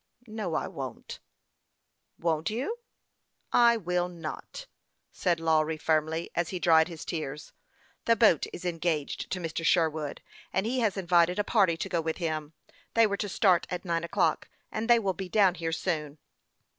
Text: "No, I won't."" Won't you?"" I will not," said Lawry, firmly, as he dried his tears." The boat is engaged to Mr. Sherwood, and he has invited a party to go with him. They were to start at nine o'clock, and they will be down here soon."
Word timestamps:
"No, 0.25 0.55
I 0.55 0.67
won't."" 0.67 1.19
Won't 2.19 2.49
you?"" 2.49 2.79
I 3.69 3.77
will 3.77 4.09
not," 4.09 4.65
said 5.11 5.39
Lawry, 5.39 5.77
firmly, 5.77 6.31
as 6.33 6.49
he 6.49 6.57
dried 6.57 6.87
his 6.87 7.05
tears." 7.05 7.53
The 8.05 8.15
boat 8.15 8.47
is 8.51 8.65
engaged 8.65 9.29
to 9.29 9.39
Mr. 9.39 9.63
Sherwood, 9.63 10.23
and 10.51 10.65
he 10.65 10.79
has 10.79 10.97
invited 10.97 11.37
a 11.37 11.43
party 11.43 11.77
to 11.77 11.87
go 11.87 12.01
with 12.01 12.17
him. 12.17 12.53
They 12.95 13.05
were 13.05 13.17
to 13.17 13.29
start 13.29 13.67
at 13.69 13.85
nine 13.85 14.03
o'clock, 14.03 14.49
and 14.71 14.89
they 14.89 14.97
will 14.97 15.13
be 15.13 15.29
down 15.29 15.53
here 15.53 15.71
soon." 15.71 16.17